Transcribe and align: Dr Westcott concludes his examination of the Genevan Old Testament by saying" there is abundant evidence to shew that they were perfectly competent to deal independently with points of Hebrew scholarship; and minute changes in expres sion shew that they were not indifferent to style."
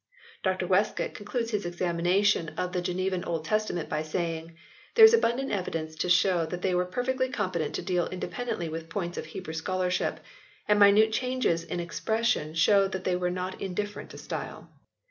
Dr 0.41 0.65
Westcott 0.65 1.13
concludes 1.13 1.51
his 1.51 1.63
examination 1.63 2.49
of 2.57 2.73
the 2.73 2.81
Genevan 2.81 3.23
Old 3.23 3.45
Testament 3.45 3.87
by 3.87 4.01
saying" 4.01 4.55
there 4.95 5.05
is 5.05 5.13
abundant 5.13 5.51
evidence 5.51 5.95
to 5.97 6.09
shew 6.09 6.47
that 6.47 6.63
they 6.63 6.73
were 6.73 6.85
perfectly 6.87 7.29
competent 7.29 7.75
to 7.75 7.83
deal 7.83 8.07
independently 8.07 8.67
with 8.67 8.89
points 8.89 9.19
of 9.19 9.25
Hebrew 9.27 9.53
scholarship; 9.53 10.19
and 10.67 10.79
minute 10.79 11.13
changes 11.13 11.63
in 11.63 11.79
expres 11.79 12.25
sion 12.29 12.55
shew 12.55 12.87
that 12.87 13.03
they 13.03 13.15
were 13.15 13.29
not 13.29 13.61
indifferent 13.61 14.09
to 14.09 14.17
style." 14.17 14.71